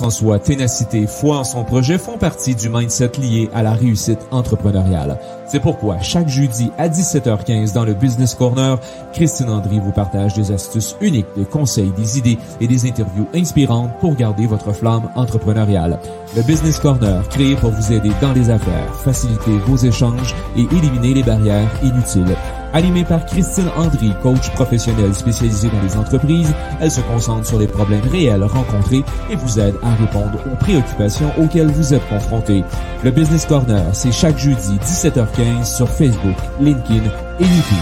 [0.00, 4.20] en soi, ténacité, foi en son projet font partie du mindset lié à la réussite
[4.30, 5.18] entrepreneuriale.
[5.48, 8.78] C'est pourquoi chaque jeudi à 17h15 dans le Business Corner,
[9.12, 13.90] Christine Andry vous partage des astuces uniques, des conseils, des idées et des interviews inspirantes
[13.98, 15.98] pour garder votre flamme entrepreneuriale.
[16.36, 21.14] Le Business Corner, créé pour vous aider dans les affaires, faciliter vos échanges et éliminer
[21.14, 22.36] les barrières inutiles.
[22.72, 27.66] Animée par Christine Andry, coach professionnelle spécialisée dans les entreprises, elle se concentre sur les
[27.66, 32.62] problèmes réels rencontrés et vous aide à répondre aux préoccupations auxquelles vous êtes confrontés.
[33.02, 37.10] Le Business Corner, c'est chaque jeudi 17h15 sur Facebook, LinkedIn
[37.40, 37.78] et YouTube.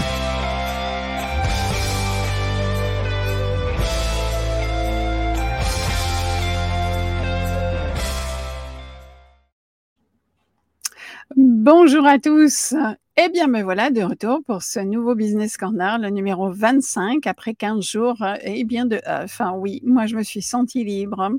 [11.35, 12.73] Bonjour à tous
[13.21, 17.53] eh bien, me voilà de retour pour ce nouveau Business Corner, le numéro 25, après
[17.53, 18.21] 15 jours.
[18.21, 21.29] Euh, eh bien, de, euh, enfin, oui, moi, je me suis sentie libre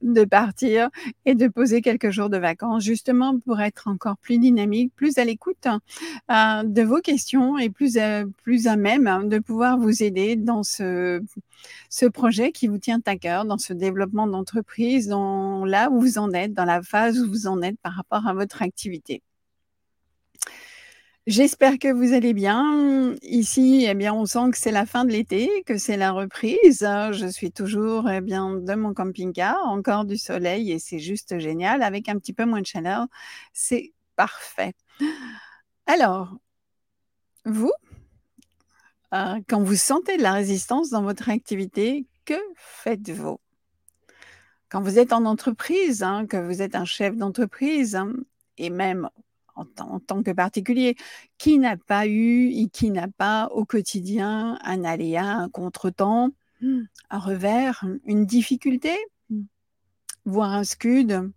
[0.00, 0.88] de partir
[1.26, 5.24] et de poser quelques jours de vacances, justement pour être encore plus dynamique, plus à
[5.24, 7.98] l'écoute euh, de vos questions et plus,
[8.42, 11.20] plus à même de pouvoir vous aider dans ce,
[11.90, 16.16] ce projet qui vous tient à cœur, dans ce développement d'entreprise, dans là où vous
[16.16, 19.22] en êtes, dans la phase où vous en êtes par rapport à votre activité.
[21.26, 23.16] J'espère que vous allez bien.
[23.22, 26.86] Ici, eh bien, on sent que c'est la fin de l'été, que c'est la reprise.
[27.10, 31.82] Je suis toujours, eh bien, de mon camping-car, encore du soleil et c'est juste génial.
[31.82, 33.06] Avec un petit peu moins de chaleur,
[33.52, 34.74] c'est parfait.
[35.86, 36.36] Alors,
[37.44, 37.72] vous,
[39.12, 43.40] euh, quand vous sentez de la résistance dans votre activité, que faites-vous?
[44.68, 48.12] Quand vous êtes en entreprise, hein, que vous êtes un chef d'entreprise, hein,
[48.58, 49.10] et même
[49.56, 50.96] en, tant que particulier,
[51.38, 56.80] qui n'a pas eu et qui n'a pas au quotidien un aléa, un contretemps, mmh.
[57.10, 58.96] un revers, une difficulté,
[59.30, 59.42] mmh.
[60.24, 61.30] voire un scud.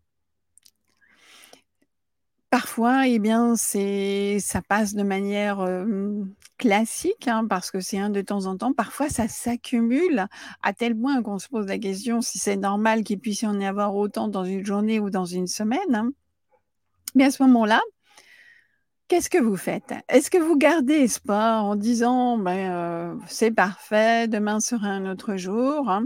[2.49, 5.59] Parfois, eh bien, c'est, ça passe de manière
[6.59, 8.73] classique, hein, parce que c'est un de temps en temps.
[8.73, 10.27] Parfois, ça s'accumule
[10.61, 13.59] à tel point qu'on se pose la question si c'est normal qu'il puisse y en
[13.61, 15.95] avoir autant dans une journée ou dans une semaine.
[15.95, 16.11] Hein.
[17.15, 17.81] Mais à ce moment-là,
[19.09, 19.91] Qu'est-ce que vous faites?
[20.07, 25.35] Est-ce que vous gardez espoir en disant ben, euh, c'est parfait, demain sera un autre
[25.35, 25.89] jour?
[25.89, 26.05] Hein?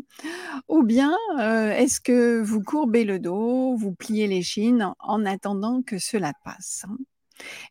[0.70, 5.82] Ou bien euh, est-ce que vous courbez le dos, vous pliez les chines en attendant
[5.82, 6.86] que cela passe?
[6.88, 6.96] Hein?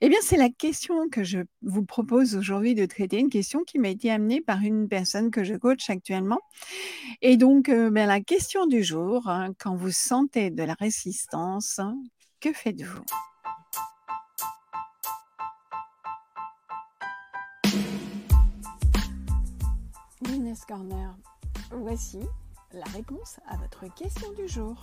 [0.02, 3.78] Eh bien, c'est la question que je vous propose aujourd'hui de traiter, une question qui
[3.78, 6.40] m'a été amenée par une personne que je coach actuellement.
[7.22, 11.80] Et donc, euh, ben, la question du jour, hein, quand vous sentez de la résistance,
[12.38, 13.04] que faites-vous?
[20.60, 21.16] Corner.
[21.70, 22.20] Voici
[22.72, 24.76] la réponse à votre question du jour.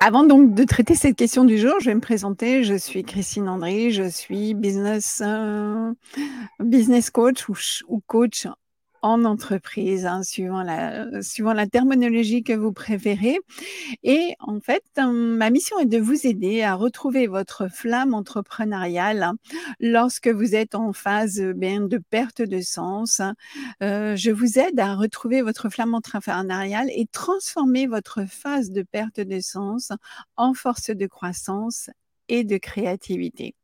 [0.00, 2.64] Avant donc de traiter cette question du jour, je vais me présenter.
[2.64, 5.92] Je suis Christine André, je suis business, euh,
[6.58, 7.46] business coach
[7.86, 8.48] ou, coach
[9.02, 13.38] en entreprise, hein, suivant, la, suivant la terminologie que vous préférez.
[14.04, 19.24] Et en fait, euh, ma mission est de vous aider à retrouver votre flamme entrepreneuriale
[19.24, 19.34] hein,
[19.80, 23.20] lorsque vous êtes en phase euh, bien, de perte de sens.
[23.20, 23.34] Hein.
[23.82, 29.20] Euh, je vous aide à retrouver votre flamme entrepreneuriale et transformer votre phase de perte
[29.20, 29.92] de sens
[30.36, 31.90] en force de croissance
[32.28, 33.54] et de créativité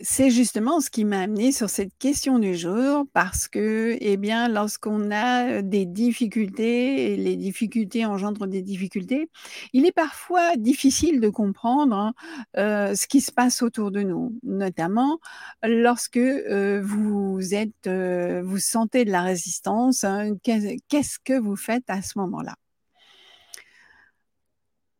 [0.00, 4.48] c'est justement ce qui m'a amené sur cette question du jour parce que, eh bien,
[4.48, 9.28] lorsqu'on a des difficultés et les difficultés engendrent des difficultés,
[9.72, 12.12] il est parfois difficile de comprendre
[12.56, 15.18] euh, ce qui se passe autour de nous, notamment
[15.64, 20.04] lorsque vous êtes, vous sentez de la résistance.
[20.04, 22.54] Hein, qu'est-ce que vous faites à ce moment-là?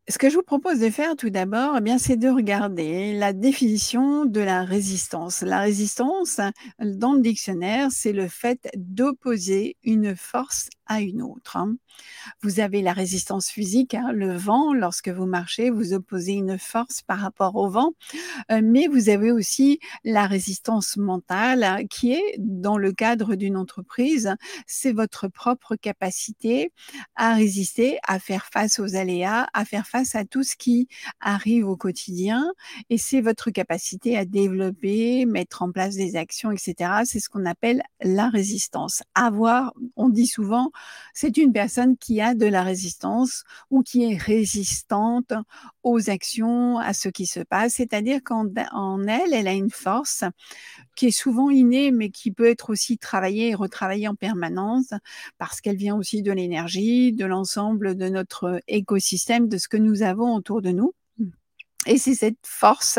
[0.09, 3.33] Ce que je vous propose de faire tout d'abord, eh bien, c'est de regarder la
[3.35, 5.43] définition de la résistance.
[5.43, 6.41] La résistance,
[6.79, 11.57] dans le dictionnaire, c'est le fait d'opposer une force à une autre.
[11.57, 11.77] Hein.
[12.43, 17.03] Vous avez la résistance physique, hein, le vent, lorsque vous marchez, vous opposez une force
[17.03, 17.93] par rapport au vent,
[18.51, 23.57] euh, mais vous avez aussi la résistance mentale hein, qui est dans le cadre d'une
[23.57, 24.35] entreprise,
[24.67, 26.73] c'est votre propre capacité
[27.17, 30.89] à résister, à faire face aux aléas, à faire face à tout ce qui
[31.21, 32.53] arrive au quotidien,
[32.91, 37.03] et c'est votre capacité à développer, mettre en place des actions, etc.
[37.05, 39.03] C'est ce qu'on appelle la résistance.
[39.15, 40.71] Avoir, on dit souvent,
[41.15, 45.33] c'est une personne qui a de la résistance ou qui est résistante
[45.83, 47.75] aux actions, à ce qui se passe.
[47.75, 48.47] C'est-à-dire qu'en
[49.07, 50.25] elle, elle a une force
[50.97, 54.93] qui est souvent innée, mais qui peut être aussi travaillée et retravaillée en permanence
[55.39, 60.03] parce qu'elle vient aussi de l'énergie, de l'ensemble de notre écosystème, de ce que nous
[60.03, 60.95] avons autour de nous.
[61.89, 62.99] Et c'est cette force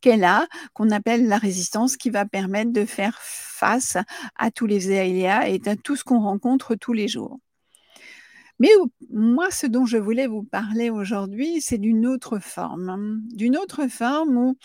[0.00, 3.96] qu'elle a, qu'on appelle la résistance, qui va permettre de faire face
[4.36, 7.38] à tous les aléas et à tout ce qu'on rencontre tous les jours.
[8.58, 8.70] Mais
[9.10, 12.90] moi, ce dont je voulais vous parler aujourd'hui, c'est d'une autre forme.
[12.90, 13.18] Hein.
[13.34, 14.56] D'une autre forme où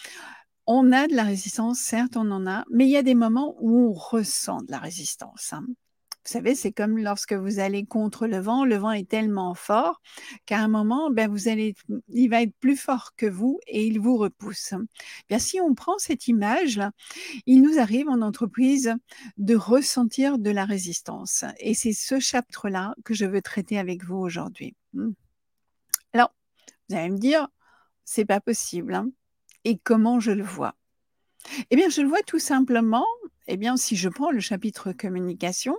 [0.67, 3.55] on a de la résistance, certes, on en a, mais il y a des moments
[3.59, 5.53] où on ressent de la résistance.
[6.25, 10.01] Vous savez, c'est comme lorsque vous allez contre le vent, le vent est tellement fort
[10.47, 11.75] qu'à un moment, ben, vous allez,
[12.09, 14.73] il va être plus fort que vous et il vous repousse.
[15.29, 16.93] Bien, si on prend cette image-là,
[17.45, 18.95] il nous arrive en entreprise
[19.37, 21.45] de ressentir de la résistance.
[21.59, 24.75] Et c'est ce chapitre-là que je veux traiter avec vous aujourd'hui.
[24.93, 25.11] Hmm.
[26.11, 26.33] Alors,
[26.89, 27.47] vous allez me dire,
[28.03, 28.95] c'est pas possible.
[28.95, 29.09] Hein.
[29.63, 30.75] et comment je le vois?
[31.69, 33.05] Eh bien, je le vois tout simplement,
[33.47, 35.75] eh bien, si je prends le chapitre communication,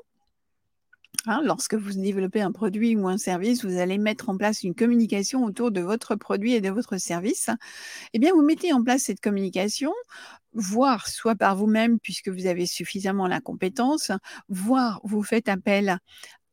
[1.24, 4.74] Hein, lorsque vous développez un produit ou un service, vous allez mettre en place une
[4.74, 7.50] communication autour de votre produit et de votre service.
[8.12, 9.92] Eh bien, vous mettez en place cette communication,
[10.52, 14.12] voire soit par vous-même, puisque vous avez suffisamment la compétence,
[14.48, 15.98] voire vous faites appel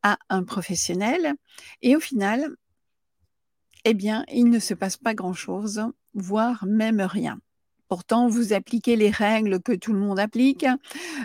[0.03, 1.33] à un professionnel.
[1.81, 2.49] Et au final,
[3.85, 5.83] eh bien, il ne se passe pas grand-chose,
[6.13, 7.39] voire même rien.
[7.93, 10.65] Pourtant, vous appliquez les règles que tout le monde applique.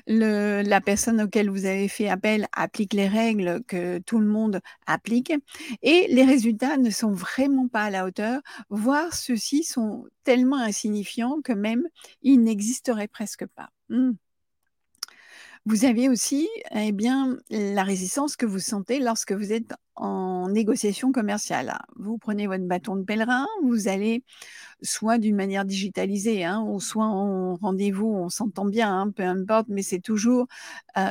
[0.06, 5.32] la personne auquel vous avez fait appel applique les règles que tout le monde applique.
[5.80, 11.40] Et les résultats ne sont vraiment pas à la hauteur, voire ceux-ci sont tellement insignifiants
[11.42, 11.88] que même
[12.20, 13.70] ils n'existeraient presque pas.
[13.88, 14.12] Hmm.
[15.66, 21.12] Vous avez aussi eh bien, la résistance que vous sentez lorsque vous êtes en négociation
[21.12, 21.76] commerciale.
[21.96, 24.22] Vous prenez votre bâton de pèlerin, vous allez
[24.82, 29.66] soit d'une manière digitalisée, hein, ou soit en rendez-vous, on s'entend bien, hein, peu importe,
[29.69, 30.46] mais c'est toujours
[30.96, 31.10] euh,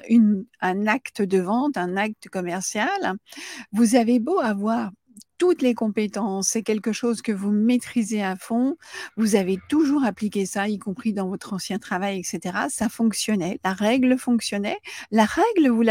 [0.61, 3.15] un acte de vente, un acte commercial.
[3.73, 4.91] Vous avez beau avoir
[5.37, 8.77] toutes les compétences, c'est quelque chose que vous maîtrisez à fond,
[9.15, 12.57] vous avez toujours appliqué ça, y compris dans votre ancien travail, etc.
[12.69, 14.79] Ça fonctionnait, la règle fonctionnait.
[15.11, 15.81] La règle, vous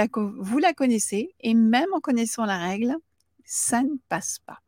[0.58, 2.96] la, connaissez, et même en connaissant la règle,
[3.44, 4.60] ça ne passe pas.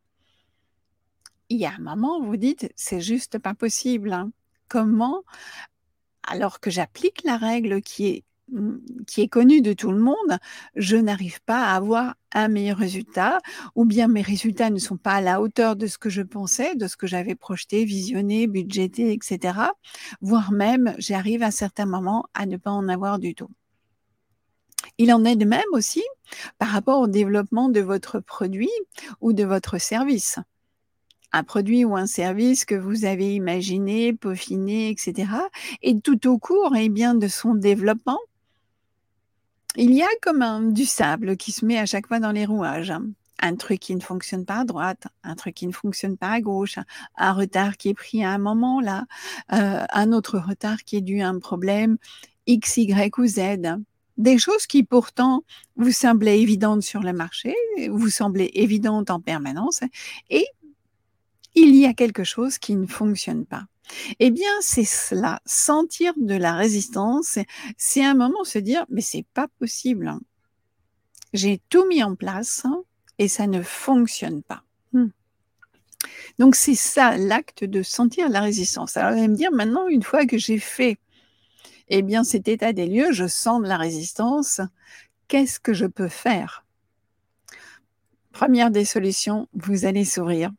[1.49, 4.13] Il y a un moment, vous dites, c'est juste pas possible.
[4.13, 4.31] Hein.
[4.67, 5.23] Comment,
[6.23, 8.23] alors que j'applique la règle qui est
[9.07, 10.37] qui est connu de tout le monde,
[10.75, 13.39] je n'arrive pas à avoir un meilleur résultat,
[13.75, 16.75] ou bien mes résultats ne sont pas à la hauteur de ce que je pensais,
[16.75, 19.59] de ce que j'avais projeté, visionné, budgété, etc.
[20.21, 23.49] Voire même, j'arrive à certains moments à ne pas en avoir du tout.
[24.97, 26.03] Il en est de même aussi
[26.57, 28.69] par rapport au développement de votre produit
[29.21, 30.39] ou de votre service
[31.31, 35.31] un produit ou un service que vous avez imaginé, peaufiné, etc.
[35.81, 38.19] Et tout au cours eh bien, de son développement,
[39.79, 42.93] il y a comme du sable qui se met à chaque fois dans les rouages.
[43.41, 46.41] Un truc qui ne fonctionne pas à droite, un truc qui ne fonctionne pas à
[46.41, 46.77] gauche,
[47.15, 49.05] un retard qui est pris à un moment là,
[49.53, 51.97] euh, un autre retard qui est dû à un problème
[52.45, 53.39] X, Y ou Z.
[54.17, 55.45] Des choses qui pourtant
[55.77, 57.55] vous semblaient évidentes sur le marché,
[57.89, 59.79] vous semblaient évidentes en permanence,
[60.29, 60.45] et
[61.55, 63.65] il y a quelque chose qui ne fonctionne pas.
[64.19, 67.39] Eh bien, c'est cela, sentir de la résistance,
[67.77, 70.07] c'est un moment se dire, mais c'est pas possible.
[70.07, 70.21] Hein.
[71.33, 72.83] J'ai tout mis en place hein,
[73.17, 74.63] et ça ne fonctionne pas.
[74.93, 75.09] Hmm.
[76.37, 78.95] Donc, c'est ça l'acte de sentir la résistance.
[78.95, 80.97] Alors, vous allez me dire, maintenant, une fois que j'ai fait,
[81.89, 84.61] eh bien, cet état des lieux, je sens de la résistance,
[85.27, 86.65] qu'est-ce que je peux faire?
[88.31, 90.51] Première des solutions, vous allez sourire.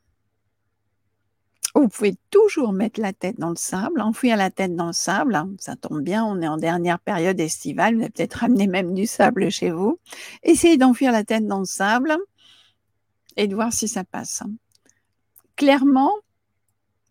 [1.74, 5.34] Vous pouvez toujours mettre la tête dans le sable, enfouir la tête dans le sable.
[5.36, 7.94] Hein, ça tombe bien, on est en dernière période estivale.
[7.94, 9.98] Vous avez peut-être ramené même du sable chez vous.
[10.42, 12.16] Essayez d'enfuir la tête dans le sable
[13.36, 14.42] et de voir si ça passe.
[15.54, 16.12] Clairement,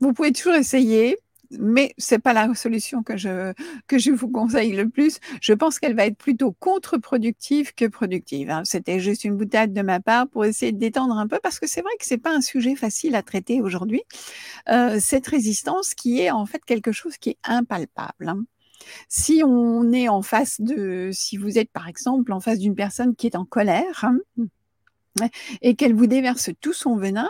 [0.02, 1.18] vous pouvez toujours essayer
[1.52, 3.54] mais c'est pas la solution que je,
[3.88, 5.20] que je vous conseille le plus.
[5.42, 8.50] Je pense qu'elle va être plutôt contre-productive que productive.
[8.50, 8.62] Hein.
[8.66, 11.68] C'était juste une boutade de ma part pour essayer de détendre un peu parce que
[11.68, 14.04] c'est vrai que c'est pas un sujet facile à traiter aujourd'hui.
[14.70, 18.30] Euh, cette résistance qui est en fait quelque chose qui est impalpable.
[18.30, 18.44] Hein.
[19.08, 23.16] Si on est en face de, si vous êtes par exemple en face d'une personne
[23.16, 24.18] qui est en colère, hein,
[25.62, 27.28] et qu'elle vous déverse tout son venin,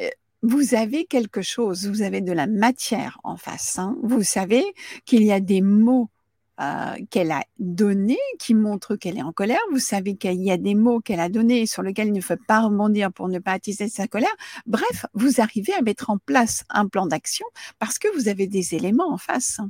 [0.00, 0.08] euh,
[0.42, 3.78] vous avez quelque chose, vous avez de la matière en face.
[3.78, 3.96] Hein.
[4.02, 4.64] Vous savez
[5.04, 6.10] qu'il y a des mots
[6.58, 9.60] euh, qu'elle a donné, qui montre qu'elle est en colère.
[9.72, 12.34] Vous savez qu'il y a des mots qu'elle a donnés sur lesquels il ne faut
[12.48, 14.34] pas rebondir pour ne pas attiser sa colère.
[14.64, 17.46] Bref, vous arrivez à mettre en place un plan d'action
[17.78, 19.60] parce que vous avez des éléments en face.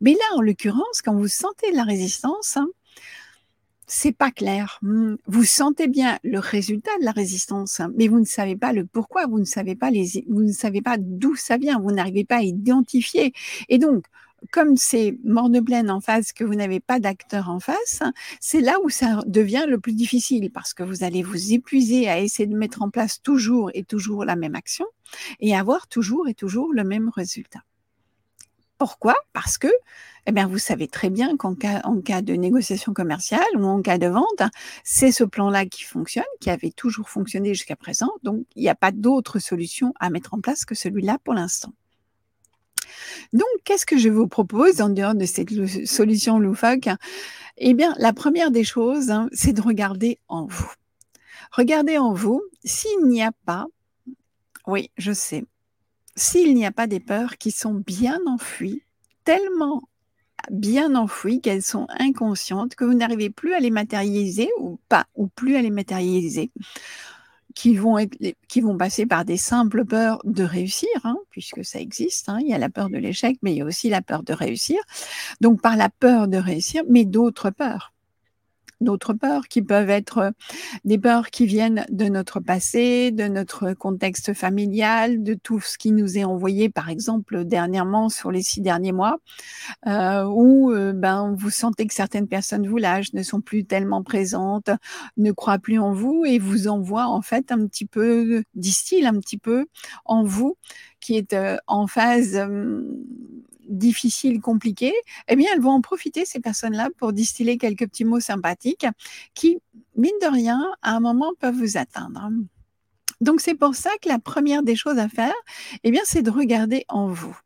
[0.00, 2.58] Mais là, en l'occurrence, quand vous sentez la résistance,
[3.94, 4.78] c'est pas clair.
[4.82, 5.14] Hmm.
[5.26, 9.26] Vous sentez bien le résultat de la résistance, mais vous ne savez pas le pourquoi,
[9.26, 12.38] vous ne savez pas les, vous ne savez pas d'où ça vient, vous n'arrivez pas
[12.38, 13.32] à identifier.
[13.68, 14.06] Et donc,
[14.50, 18.02] comme c'est mort de plaine en face, que vous n'avez pas d'acteur en face,
[18.40, 22.18] c'est là où ça devient le plus difficile parce que vous allez vous épuiser à
[22.18, 24.86] essayer de mettre en place toujours et toujours la même action
[25.38, 27.60] et avoir toujours et toujours le même résultat.
[28.78, 29.14] Pourquoi?
[29.32, 29.68] Parce que
[30.26, 31.82] eh bien, vous savez très bien qu'en cas,
[32.22, 34.42] de négociation commerciale ou en cas de vente,
[34.82, 38.10] c'est ce plan-là qui fonctionne, qui avait toujours fonctionné jusqu'à présent.
[38.22, 41.74] Donc, il n'y a pas d'autre solution à mettre en place que celui-là pour l'instant.
[43.32, 45.50] Donc, qu'est-ce que je vous propose en dehors de cette
[45.86, 46.88] solution loufoque?
[47.58, 50.72] Eh bien, la première des choses, hein, c'est de regarder en vous.
[51.50, 53.66] Regardez en vous s'il n'y a pas,
[54.66, 55.44] oui, je sais,
[56.16, 58.82] s'il n'y a pas des peurs qui sont bien enfouies,
[59.24, 59.82] tellement
[60.50, 65.28] bien enfouies qu'elles sont inconscientes, que vous n'arrivez plus à les matérialiser ou pas, ou
[65.28, 66.50] plus à les matérialiser
[67.54, 72.28] qui vont, passer par des simples peurs de réussir, hein, puisque ça existe.
[72.28, 72.38] Hein.
[72.40, 74.32] il y a la peur de l'échec, mais il y a aussi la peur de
[74.32, 74.80] réussir.
[75.40, 77.93] Donc par la peur de réussir, mais d'autres peurs
[78.84, 80.30] d'autres peurs qui peuvent être euh,
[80.84, 85.92] des peurs qui viennent de notre passé, de notre contexte familial, de tout ce qui
[85.92, 89.18] nous est envoyé, par exemple, dernièrement sur les six derniers mois,
[89.86, 94.02] euh, où euh, ben, vous sentez que certaines personnes vous lâchent, ne sont plus tellement
[94.02, 94.70] présentes,
[95.16, 99.18] ne croient plus en vous et vous envoient en fait un petit peu, distillent un
[99.18, 99.66] petit peu
[100.04, 100.56] en vous
[101.00, 101.36] qui est
[101.66, 102.40] en phase
[103.68, 104.94] difficiles, compliquées,
[105.28, 108.86] eh bien, elles vont en profiter, ces personnes-là, pour distiller quelques petits mots sympathiques
[109.34, 109.58] qui,
[109.96, 112.30] mine de rien, à un moment, peuvent vous atteindre.
[113.20, 115.34] Donc, c'est pour ça que la première des choses à faire,
[115.82, 117.38] eh bien, c'est de regarder en vous.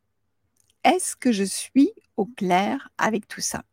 [0.83, 3.63] Est-ce que je suis au clair avec tout ça?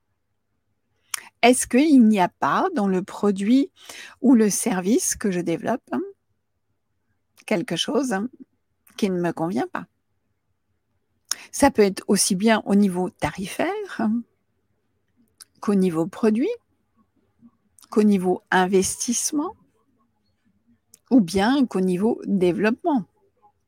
[1.42, 3.70] Est-ce qu'il n'y a pas dans le produit
[4.20, 6.02] ou le service que je développe hein,
[7.46, 8.28] quelque chose hein,
[8.96, 9.86] qui ne me convient pas?
[11.52, 14.22] Ça peut être aussi bien au niveau tarifaire hein,
[15.60, 16.50] qu'au niveau produit,
[17.90, 19.54] qu'au niveau investissement,
[21.10, 23.04] ou bien qu'au niveau développement.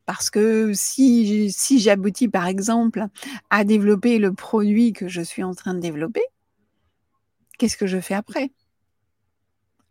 [0.07, 3.07] Parce que si, si j'aboutis par exemple
[3.51, 6.25] à développer le produit que je suis en train de développer,
[7.59, 8.51] qu'est-ce que je fais après?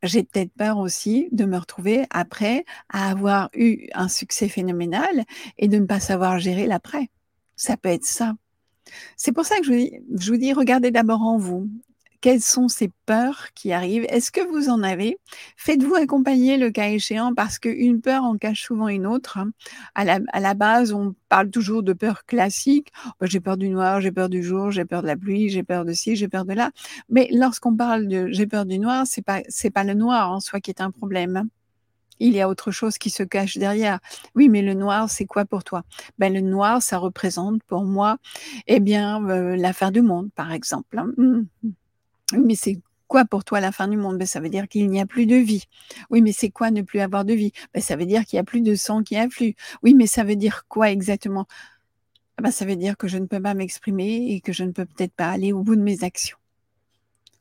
[0.04, 5.24] J'ai peut-être peur aussi de me retrouver après à avoir eu un succès phénoménal
[5.58, 7.10] et de ne pas savoir gérer l'après.
[7.58, 8.36] Ça peut être ça.
[9.18, 9.72] C'est pour ça que je
[10.32, 11.70] vous dis, je regardez d'abord en vous.
[12.20, 14.06] Quelles sont ces peurs qui arrivent?
[14.10, 15.20] Est-ce que vous en avez?
[15.56, 19.38] Faites-vous accompagner le cas échéant parce qu'une peur en cache souvent une autre.
[19.38, 19.52] Hein.
[19.94, 20.04] À
[20.40, 22.92] la, base, on parle toujours de peur classique.
[23.22, 25.64] Oh, j'ai peur du noir, j'ai peur du jour, j'ai peur de la pluie, j'ai
[25.64, 26.72] peur de ci, j'ai peur de là.
[27.10, 29.42] Mais lorsqu'on parle de j'ai peur du noir, c'est pas
[29.74, 31.50] pas le noir en soi qui est un problème.
[32.20, 34.00] Il y a autre chose qui se cache derrière.
[34.36, 35.84] Oui, mais le noir, c'est quoi pour toi?
[36.18, 38.18] Ben le noir, ça représente pour moi,
[38.68, 40.98] eh bien, euh, la fin du monde, par exemple.
[40.98, 41.12] Hein.
[41.18, 41.42] Mmh.
[42.34, 44.18] Oui, mais c'est quoi pour toi la fin du monde?
[44.18, 45.64] Ben, Ça veut dire qu'il n'y a plus de vie.
[46.10, 47.52] Oui, mais c'est quoi ne plus avoir de vie?
[47.74, 49.56] Ben, Ça veut dire qu'il n'y a plus de sang qui afflue.
[49.84, 51.48] Oui, mais ça veut dire quoi exactement?
[52.42, 54.86] Ben, Ça veut dire que je ne peux pas m'exprimer et que je ne peux
[54.86, 56.38] peut-être pas aller au bout de mes actions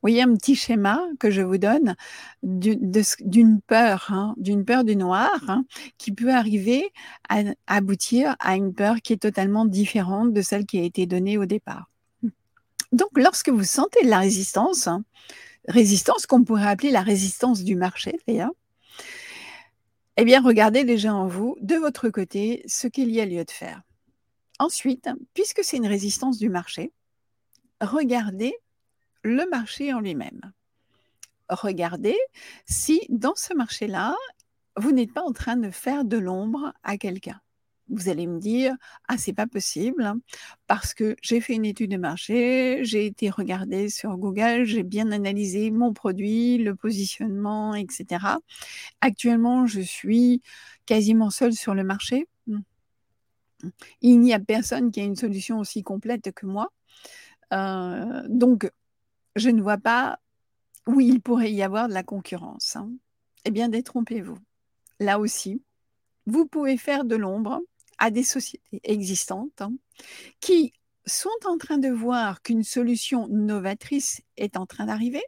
[0.03, 1.97] voyez un petit schéma que je vous donne
[2.43, 5.65] d'une peur, hein, d'une peur du noir, hein,
[5.99, 6.93] qui peut arriver
[7.29, 11.39] à, aboutir à une peur qui est totalement différente de celle qui a été donnée
[11.39, 11.91] au départ.
[12.93, 15.05] Donc, lorsque vous sentez de la résistance, hein,
[15.69, 18.53] résistance qu'on pourrait appeler la résistance du marché d'ailleurs,
[20.17, 23.51] eh bien, regardez déjà en vous, de votre côté, ce qu'il y a lieu de
[23.51, 23.83] faire.
[24.59, 26.93] Ensuite, puisque c'est une résistance du marché,
[27.83, 28.55] regardez
[29.27, 30.41] le marché en lui-même.
[31.49, 32.17] Regardez
[32.67, 34.15] si dans ce marché-là,
[34.77, 37.41] vous n'êtes pas en train de faire de l'ombre à quelqu'un.
[37.89, 38.75] Vous allez me dire,
[39.07, 40.19] ah, c'est pas possible, hein,
[40.67, 45.13] parce que j'ai fait une étude de marché, j'ai été regardé sur Google, j'ai bien
[45.13, 48.25] analysé mon produit, le positionnement, etc.
[49.01, 50.43] Actuellement, je suis
[50.85, 52.27] quasiment seule sur le marché.
[54.03, 56.73] Il n'y a personne qui a une solution aussi complète que moi.
[57.53, 58.71] Euh, donc,
[59.37, 60.19] je ne vois pas
[60.87, 62.75] où il pourrait y avoir de la concurrence.
[62.77, 62.91] Hein.
[63.45, 64.39] Eh bien, détrompez-vous.
[64.99, 65.63] Là aussi,
[66.27, 67.61] vous pouvez faire de l'ombre
[67.99, 69.73] à des sociétés existantes hein,
[70.41, 70.73] qui
[71.05, 75.23] sont en train de voir qu'une solution novatrice est en train d'arriver,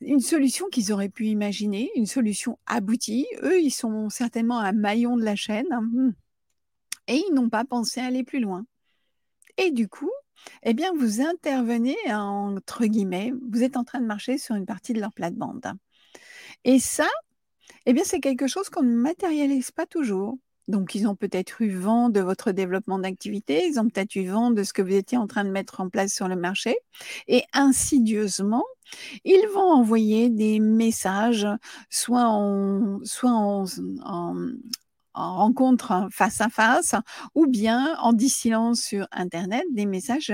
[0.00, 3.26] une solution qu'ils auraient pu imaginer, une solution aboutie.
[3.42, 6.12] Eux, ils sont certainement un maillon de la chaîne hmm.
[7.08, 8.66] et ils n'ont pas pensé aller plus loin.
[9.56, 10.10] Et du coup,
[10.62, 14.92] eh bien, vous intervenez entre guillemets, vous êtes en train de marcher sur une partie
[14.92, 15.72] de leur plate-bande.
[16.64, 17.08] Et ça,
[17.86, 20.38] eh bien, c'est quelque chose qu'on ne matérialise pas toujours.
[20.68, 24.50] Donc, ils ont peut-être eu vent de votre développement d'activité, ils ont peut-être eu vent
[24.50, 26.76] de ce que vous étiez en train de mettre en place sur le marché.
[27.26, 28.64] Et insidieusement,
[29.24, 31.46] ils vont envoyer des messages,
[31.88, 33.64] soit en, soit en,
[35.18, 36.94] rencontre face à face,
[37.34, 40.32] ou bien en distillant sur Internet des messages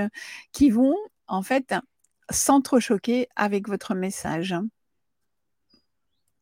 [0.51, 0.95] qui vont
[1.27, 1.73] en fait
[2.29, 4.55] s'entrechoquer avec votre message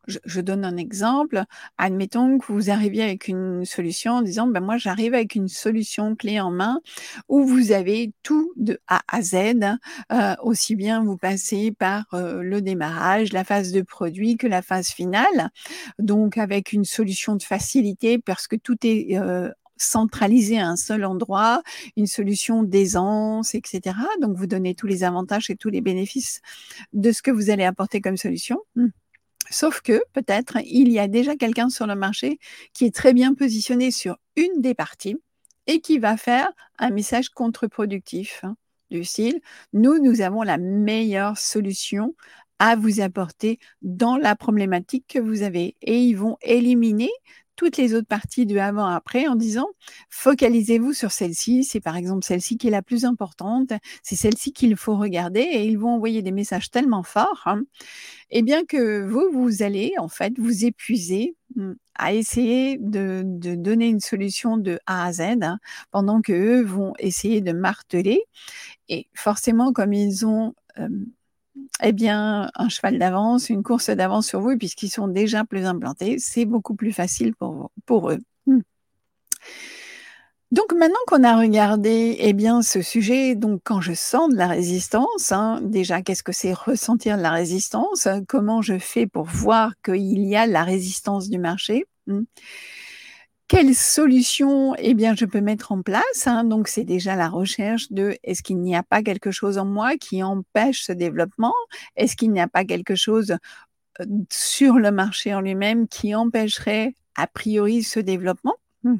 [0.07, 1.43] je, donne un exemple.
[1.77, 6.15] Admettons que vous arriviez avec une solution en disant, ben moi j'arrive avec une solution
[6.15, 6.79] clé en main
[7.29, 9.35] où vous avez tout de A à Z,
[10.11, 14.61] euh, aussi bien vous passez par euh, le démarrage, la phase de produit que la
[14.61, 15.49] phase finale.
[15.99, 21.05] Donc avec une solution de facilité parce que tout est euh, centralisé à un seul
[21.05, 21.61] endroit,
[21.97, 23.95] une solution d'aisance, etc.
[24.21, 26.41] Donc vous donnez tous les avantages et tous les bénéfices
[26.93, 28.59] de ce que vous allez apporter comme solution.
[28.75, 28.89] Hmm.
[29.49, 32.39] Sauf que peut-être il y a déjà quelqu'un sur le marché
[32.73, 35.17] qui est très bien positionné sur une des parties
[35.67, 38.55] et qui va faire un message contre-productif hein,
[38.89, 39.39] du style
[39.73, 42.15] nous, nous avons la meilleure solution
[42.59, 45.75] à vous apporter dans la problématique que vous avez.
[45.81, 47.09] Et ils vont éliminer
[47.55, 49.67] toutes les autres parties de avant-après en disant
[50.09, 54.75] focalisez-vous sur celle-ci, c'est par exemple celle-ci qui est la plus importante, c'est celle-ci qu'il
[54.75, 57.63] faut regarder et ils vont envoyer des messages tellement forts, hein,
[58.29, 63.87] et bien que vous, vous allez en fait vous épuiser mmh, à essayer de, donner
[63.87, 65.59] une solution de A à Z hein,
[65.91, 68.21] pendant que eux vont essayer de marteler.
[68.89, 70.55] Et forcément comme ils ont
[71.81, 76.17] eh bien, un cheval d'avance, une course d'avance sur vous, puisqu'ils sont déjà plus implantés,
[76.19, 78.19] c'est beaucoup plus facile pour, eux.
[78.47, 78.61] Hmm.
[80.51, 84.47] Donc maintenant qu'on a regardé eh bien, ce sujet, donc quand je sens de la
[84.47, 89.73] résistance, hein, déjà qu'est-ce que c'est ressentir de la résistance Comment je fais pour voir
[89.83, 92.23] qu'il y a la résistance du marché hmm
[93.47, 96.43] quelles solutions eh bien, je peux mettre en place hein?
[96.43, 99.97] Donc, c'est déjà la recherche de est-ce qu'il n'y a pas quelque chose en moi
[99.97, 101.53] qui empêche ce développement?
[101.95, 103.37] Est-ce qu'il n'y a pas quelque chose
[104.31, 108.55] sur le marché en lui-même qui empêcherait a priori ce développement?
[108.83, 108.95] Mmh.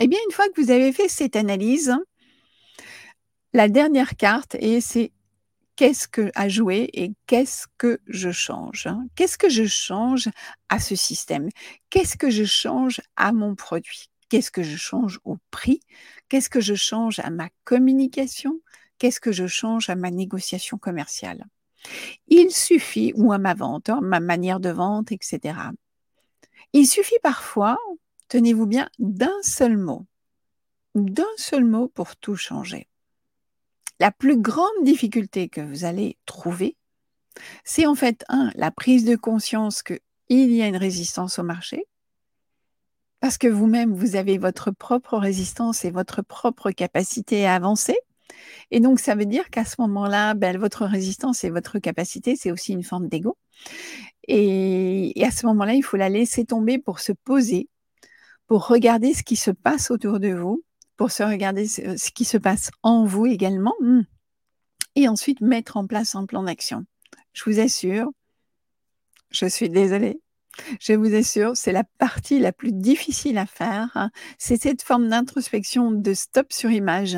[0.00, 1.94] Eh bien, une fois que vous avez fait cette analyse,
[3.52, 5.12] la dernière carte, et c'est
[5.80, 9.06] qu'est-ce que à jouer et qu'est-ce que je change hein?
[9.14, 10.28] Qu'est-ce que je change
[10.68, 11.48] à ce système?
[11.88, 14.10] Qu'est-ce que je change à mon produit?
[14.28, 15.80] Qu'est-ce que je change au prix?
[16.28, 18.60] Qu'est-ce que je change à ma communication?
[18.98, 21.46] Qu'est-ce que je change à ma négociation commerciale?
[22.28, 25.54] Il suffit, ou à ma vente, hein, ma manière de vente, etc.
[26.74, 27.78] Il suffit parfois,
[28.28, 30.04] tenez-vous bien, d'un seul mot.
[30.94, 32.89] D'un seul mot pour tout changer.
[34.00, 36.76] La plus grande difficulté que vous allez trouver,
[37.64, 41.84] c'est en fait, un, la prise de conscience qu'il y a une résistance au marché,
[43.20, 47.96] parce que vous-même, vous avez votre propre résistance et votre propre capacité à avancer.
[48.70, 52.50] Et donc, ça veut dire qu'à ce moment-là, ben, votre résistance et votre capacité, c'est
[52.50, 53.36] aussi une forme d'ego.
[54.26, 57.68] Et, et, à ce moment-là, il faut la laisser tomber pour se poser,
[58.46, 60.62] pour regarder ce qui se passe autour de vous
[61.00, 64.02] pour se regarder ce, qui se passe en vous également, hmm.
[64.96, 66.84] et ensuite mettre en place un plan d'action.
[67.32, 68.10] Je vous assure,
[69.30, 70.20] je suis désolée,
[70.78, 74.10] je vous assure, c'est la partie la plus difficile à faire.
[74.36, 77.16] C'est cette forme d'introspection de stop sur image.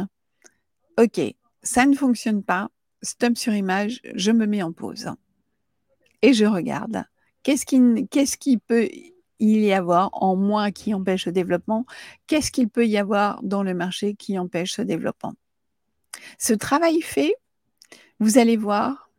[0.96, 1.20] Ok,
[1.64, 2.68] ça ne fonctionne pas.
[3.02, 5.10] Stop sur image, je me mets en pause.
[6.22, 7.02] Et je regarde.
[7.42, 8.88] Qu'est-ce qui, qu'est-ce qui peut
[9.42, 11.84] il y avoir en moi qui empêche le développement
[12.26, 15.34] Qu'est-ce qu'il peut y avoir dans le marché qui empêche ce développement?
[16.38, 17.34] Ce travail fait,
[18.20, 19.10] vous allez voir,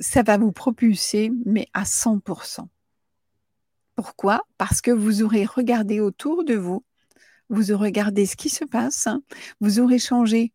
[0.00, 2.66] ça va vous propulser, mais à 100%.
[3.94, 4.42] Pourquoi?
[4.58, 6.84] Parce que vous aurez regardé autour de vous,
[7.48, 9.08] vous aurez regardé ce qui se passe,
[9.60, 10.52] vous aurez changé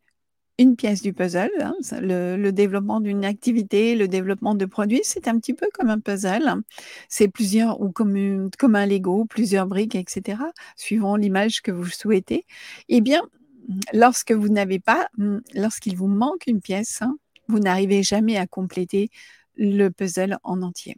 [0.58, 1.52] une pièce du puzzle.
[1.60, 6.00] Hein, le, développement d'une activité, le développement de produits, c'est un petit peu comme un
[6.00, 6.62] puzzle.
[7.10, 8.16] C'est plusieurs, ou comme,
[8.76, 10.38] un Lego, plusieurs briques, etc.,
[10.76, 12.46] suivant l'image que vous souhaitez.
[12.89, 13.22] Eh bien,
[13.94, 15.08] lorsque vous n'avez pas,
[15.54, 19.10] lorsqu'il vous manque une pièce, hein, vous n'arrivez jamais à compléter
[19.56, 20.98] le puzzle en entier.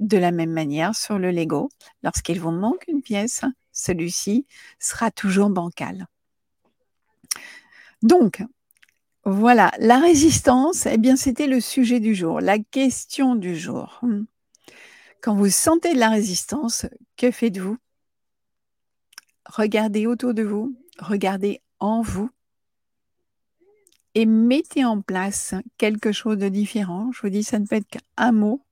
[0.00, 1.68] De la même manière, sur le Lego,
[2.02, 4.46] lorsqu'il vous manque une pièce, celui-ci
[4.78, 6.06] sera toujours bancal.
[8.02, 8.42] Donc,
[9.24, 14.00] Voilà, la résistance, eh bien, c'était le sujet du jour, la question du jour.
[14.02, 14.24] Mmh.
[15.20, 17.76] Quand vous sentez de la résistance, que faites-vous?
[19.46, 22.30] Regardez autour de vous, regardez en vous
[24.14, 27.12] et mettez en place quelque chose de différent.
[27.12, 28.64] Je vous dis, ça ne peut être qu'un mot,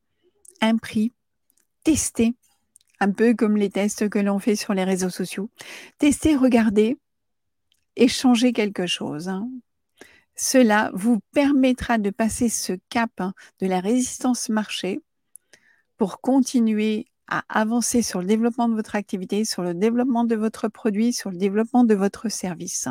[0.60, 1.12] un prix,
[1.84, 2.34] tester,
[2.98, 5.48] un peu comme les tests que l'on fait sur les réseaux sociaux.
[5.98, 6.98] Testez, regardez
[7.94, 9.28] et changez quelque chose.
[9.28, 9.48] Hein.
[10.42, 15.02] Cela vous permettra de passer ce cap hein, de la résistance marché
[15.98, 20.68] pour continuer à avancer sur le développement de votre activité, sur le développement de votre
[20.68, 22.88] produit, sur le développement de votre service.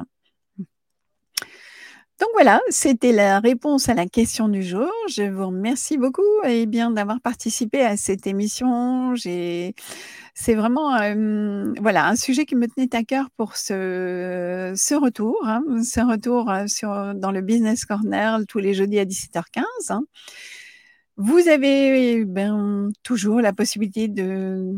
[2.19, 4.91] Donc voilà, c'était la réponse à la question du jour.
[5.07, 9.13] Je vous remercie beaucoup eh bien d'avoir participé à cette émission.
[9.15, 9.73] C'est
[10.53, 10.97] vraiment
[11.79, 16.51] voilà un sujet qui me tenait à cœur pour ce, ce retour, hein, ce retour
[16.67, 19.63] sur, dans le Business Corner tous les jeudis à 17h15.
[19.89, 20.03] Hein.
[21.15, 24.73] Vous avez ben, toujours la possibilité de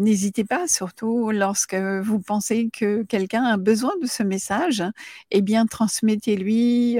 [0.00, 4.82] N'hésitez pas, surtout lorsque vous pensez que quelqu'un a besoin de ce message,
[5.30, 6.98] eh bien transmettez-lui,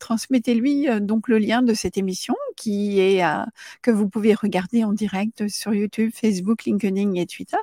[0.00, 3.22] transmettez-lui donc le lien de cette émission qui est
[3.80, 7.56] que vous pouvez regarder en direct sur YouTube, Facebook, LinkedIn et Twitter.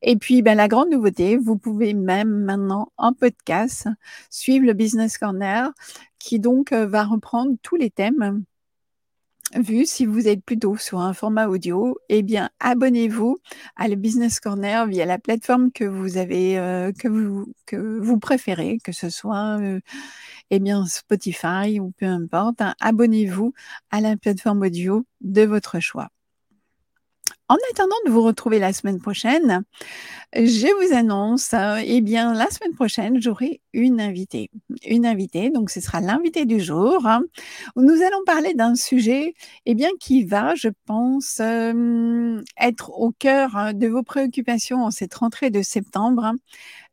[0.00, 3.86] Et puis, ben, la grande nouveauté, vous pouvez même maintenant en podcast
[4.30, 5.72] suivre le Business Corner
[6.18, 8.44] qui donc va reprendre tous les thèmes
[9.54, 13.38] vu si vous êtes plutôt sur un format audio, eh bien, abonnez-vous
[13.76, 18.18] à le Business Corner via la plateforme que vous avez, euh, que vous, que vous
[18.18, 19.80] préférez, que ce soit, euh,
[20.50, 22.60] eh bien, Spotify ou peu importe.
[22.60, 22.74] Hein.
[22.80, 23.54] abonnez-vous
[23.90, 26.08] à la plateforme audio de votre choix.
[27.50, 29.64] En attendant de vous retrouver la semaine prochaine,
[30.34, 34.50] je vous annonce, eh bien, la semaine prochaine, j'aurai une invitée.
[34.86, 37.06] Une invitée, donc ce sera l'invité du jour.
[37.06, 37.22] Hein,
[37.76, 39.34] nous allons parler d'un sujet,
[39.64, 44.90] eh bien, qui va, je pense, euh, être au cœur hein, de vos préoccupations en
[44.90, 46.36] cette rentrée de septembre, hein,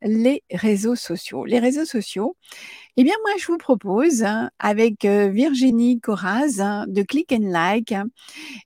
[0.01, 1.45] les réseaux sociaux.
[1.45, 2.35] Les réseaux sociaux,
[2.97, 4.25] eh bien, moi, je vous propose,
[4.59, 7.93] avec euh, Virginie Coraz de Click and Like,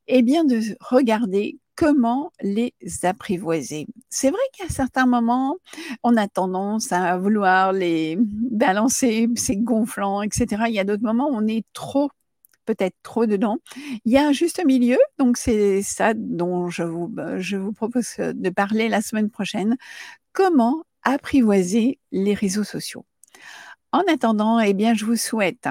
[0.08, 3.88] eh bien, de regarder comment les apprivoiser.
[4.10, 5.56] C'est vrai qu'à certains moments,
[6.04, 10.64] on a tendance à vouloir les balancer, c'est gonflant, etc.
[10.68, 12.10] Il y a d'autres moments où on est trop
[12.66, 13.58] peut-être trop dedans.
[14.06, 17.72] Il y a un juste milieu, donc c'est ça dont je vous, bah, je vous
[17.72, 19.78] propose de parler la semaine prochaine.
[20.34, 23.06] Comment apprivoiser les réseaux sociaux.
[23.92, 25.68] En attendant, eh bien, je vous souhaite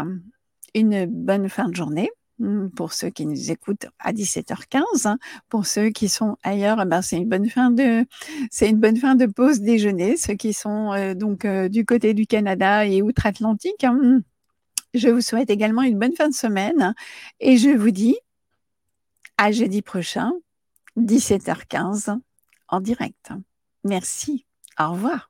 [0.75, 5.09] une bonne fin de journée Mmh, pour ceux qui nous écoutent à 17h15.
[5.09, 5.19] Hein.
[5.49, 8.07] Pour ceux qui sont ailleurs, eh ben c'est une bonne fin de
[8.51, 10.17] c'est une bonne fin de pause déjeuner.
[10.17, 14.21] Ceux qui sont euh, donc euh, du côté du Canada et outre-Atlantique, hein.
[14.95, 16.95] je vous souhaite également une bonne fin de semaine
[17.41, 18.17] et je vous dis
[19.37, 20.33] à jeudi prochain,
[20.97, 22.19] 17h15
[22.69, 23.31] en direct.
[23.85, 24.48] Merci.
[24.79, 25.28] Au revoir.